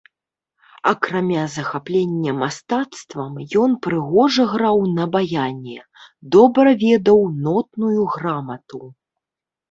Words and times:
Акрамя 0.91 1.41
захаплення 1.55 2.31
мастацтвам, 2.37 3.33
ён 3.63 3.75
прыгожа 3.87 4.45
граў 4.53 4.79
на 4.99 5.05
баяне, 5.17 5.77
добра 6.37 6.73
ведаў 6.85 7.19
нотную 7.49 8.01
грамату. 8.15 8.81